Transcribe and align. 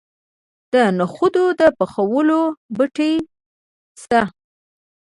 د 0.73 0.75
نخودو 0.97 1.45
د 1.59 1.61
پخولو 1.77 2.41
بټۍ 2.75 3.13
شته. 4.01 4.21